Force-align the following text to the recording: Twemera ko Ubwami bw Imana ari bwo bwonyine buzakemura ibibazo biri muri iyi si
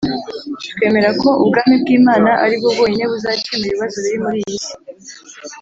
Twemera 0.71 1.09
ko 1.21 1.29
Ubwami 1.41 1.75
bw 1.81 1.87
Imana 1.97 2.29
ari 2.43 2.55
bwo 2.59 2.69
bwonyine 2.75 3.05
buzakemura 3.11 3.67
ibibazo 3.69 3.97
biri 4.03 4.17
muri 4.23 4.37
iyi 4.45 4.59
si 4.65 4.73